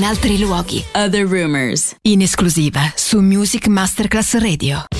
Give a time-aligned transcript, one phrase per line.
[0.00, 0.82] in altri luoghi.
[0.94, 1.94] Other Rumors.
[2.02, 4.99] In esclusiva su Music Masterclass Radio.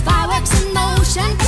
[0.00, 1.41] Fireworks in motion.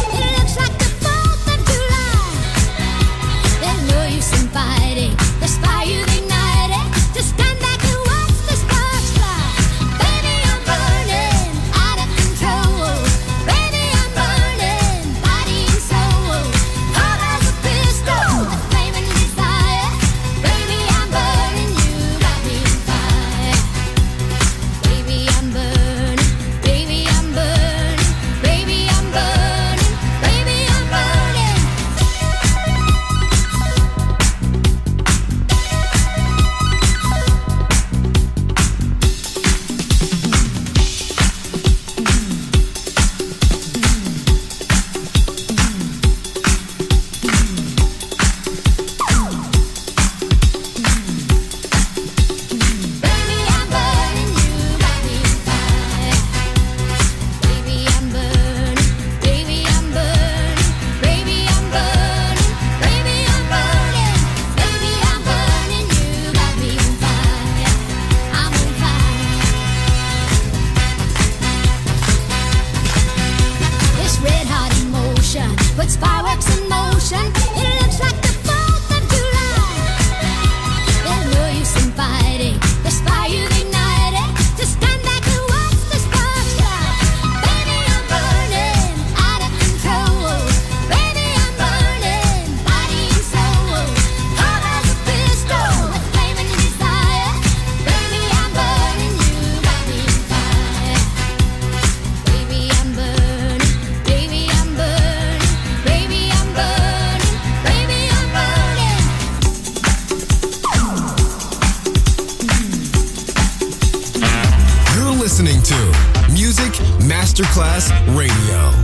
[117.35, 118.84] Masterclass Radio,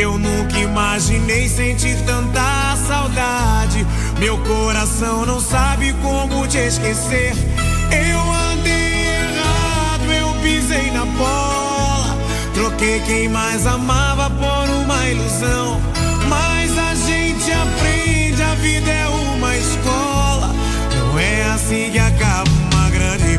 [0.00, 3.86] Eu nunca imaginei sentir tanta saudade.
[4.18, 7.34] Meu coração não sabe como te esquecer.
[7.92, 12.16] Eu andei errado, eu pisei na bola.
[12.54, 15.78] Troquei quem mais amava por uma ilusão.
[16.30, 20.54] Mas a gente aprende, a vida é uma escola.
[20.96, 23.38] Não é assim que acaba uma grande